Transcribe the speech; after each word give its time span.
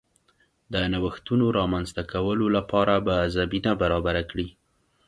د 0.73 0.75
نوښتونو 0.91 1.45
رامنځته 1.59 2.03
کولو 2.13 2.45
لپاره 2.57 2.93
به 3.05 3.15
زمینه 3.35 3.71
برابره 3.81 4.21
کړي 4.29 4.47